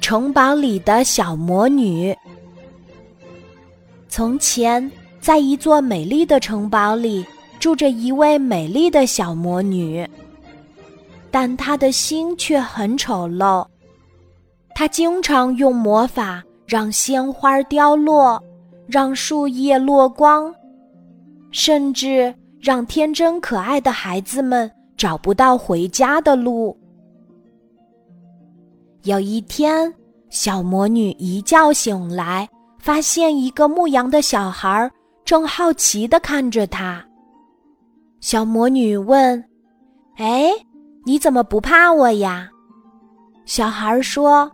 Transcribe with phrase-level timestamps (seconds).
[0.00, 2.16] 城堡里的小魔女。
[4.08, 4.90] 从前，
[5.20, 7.26] 在一座美丽的城堡里，
[7.58, 10.08] 住着一位美丽的小魔女，
[11.30, 13.66] 但她的心却很丑陋。
[14.74, 18.42] 她经常用魔法让鲜花凋落，
[18.86, 20.54] 让树叶落光，
[21.50, 26.78] 甚至让天真可爱的孩子们找不到回家的路。
[29.06, 29.94] 有一天，
[30.30, 32.48] 小魔女一觉醒来，
[32.80, 34.90] 发现一个牧羊的小孩
[35.24, 37.06] 正好奇地看着她。
[38.20, 39.44] 小魔女问
[40.18, 40.50] ：“哎，
[41.04, 42.50] 你怎么不怕我呀？”
[43.46, 44.50] 小孩说：“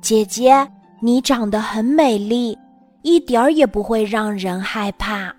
[0.00, 0.66] 姐姐，
[1.02, 2.56] 你长得很美丽，
[3.02, 5.30] 一点儿也不会让人害怕。”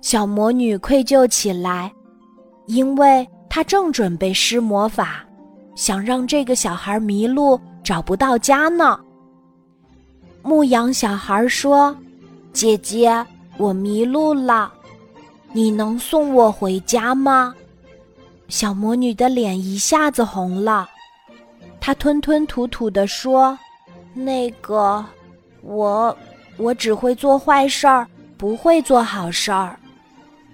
[0.00, 1.92] 小魔女愧疚起来，
[2.68, 5.22] 因为她正准备施魔法。
[5.74, 8.98] 想让这个小孩迷路，找不到家呢。
[10.42, 11.96] 牧羊小孩说
[12.52, 13.24] ：“姐姐，
[13.56, 14.72] 我迷路了，
[15.52, 17.54] 你能送我回家吗？”
[18.48, 20.88] 小魔女的脸一下子红了，
[21.80, 23.58] 她吞吞吐吐地说
[24.12, 25.04] ：“那个，
[25.62, 26.14] 我，
[26.58, 29.78] 我只会做坏事儿，不会做好事儿。”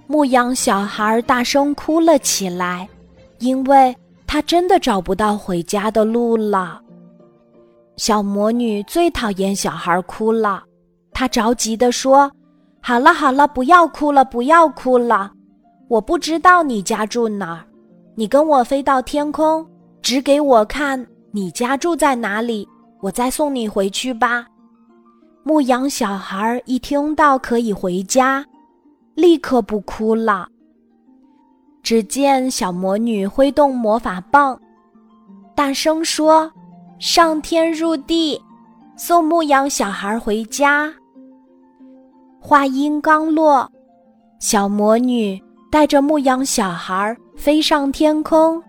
[0.06, 2.88] 牧羊小孩大声哭了起来，
[3.38, 3.96] 因为。
[4.28, 6.80] 他真的找不到回家的路了。
[7.96, 10.62] 小魔女最讨厌小孩哭了，
[11.12, 12.30] 她着急地说
[12.80, 15.32] ：“好了好了，不要哭了，不要哭了。
[15.88, 17.64] 我不知道你家住哪儿，
[18.14, 19.66] 你跟我飞到天空，
[20.02, 22.68] 指给我看你家住在哪里，
[23.00, 24.46] 我再送你回去吧。”
[25.42, 28.44] 牧羊小孩一听到可以回家，
[29.14, 30.46] 立刻不哭了。
[31.88, 34.60] 只见小魔女挥动魔法棒，
[35.54, 36.52] 大声说
[37.00, 38.38] ：“上天入地，
[38.94, 40.92] 送牧羊小孩回家。”
[42.38, 43.66] 话音刚落，
[44.38, 48.62] 小魔女带着牧羊小孩飞上天空，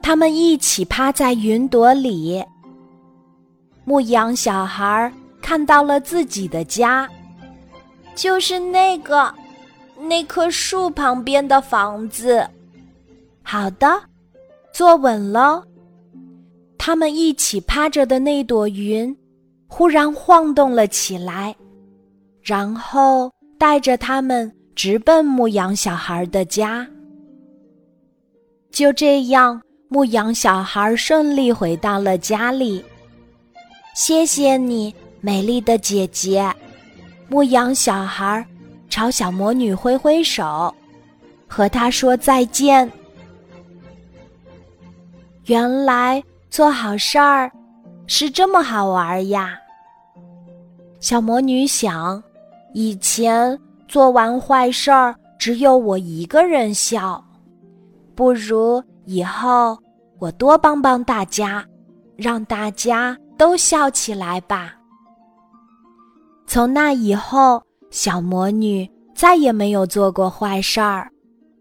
[0.00, 2.40] 他们一起趴在云朵里。
[3.82, 5.12] 牧羊小孩
[5.42, 7.08] 看到了自己的家，
[8.14, 9.34] 就是那个。
[10.02, 12.48] 那棵树旁边的房子，
[13.42, 14.02] 好的，
[14.72, 15.62] 坐稳了。
[16.78, 19.14] 他们一起趴着的那朵云，
[19.66, 21.54] 忽然晃动了起来，
[22.42, 26.86] 然后带着他们直奔牧羊小孩的家。
[28.70, 32.82] 就这样，牧羊小孩顺利回到了家里。
[33.94, 36.50] 谢谢你，美丽的姐姐，
[37.28, 38.46] 牧羊小孩。
[38.90, 40.74] 朝小魔女挥挥手，
[41.46, 42.90] 和她说再见。
[45.46, 47.50] 原来做好事儿
[48.06, 49.56] 是这么好玩呀！
[50.98, 52.22] 小魔女想，
[52.74, 53.58] 以前
[53.88, 57.24] 做完坏事儿只有我一个人笑，
[58.14, 59.78] 不如以后
[60.18, 61.64] 我多帮帮大家，
[62.16, 64.74] 让大家都笑起来吧。
[66.46, 67.62] 从那以后。
[67.90, 71.10] 小魔女再也没有做过坏事儿，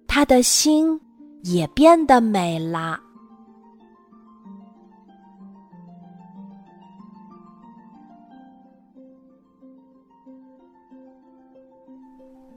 [0.07, 0.99] 她的心
[1.43, 2.99] 也变得美了。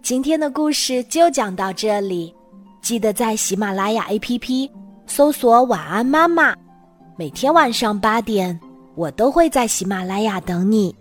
[0.03, 2.34] 今天的故事就讲到这里，
[2.82, 4.71] 记得在喜马拉雅 APP
[5.06, 6.55] 搜索“晚安妈妈”，
[7.16, 8.59] 每天晚上八点，
[8.94, 10.94] 我都会在喜马拉雅等你，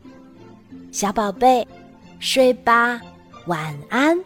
[0.91, 1.67] 小宝贝。
[2.21, 3.01] 睡吧，
[3.47, 4.17] 晚安。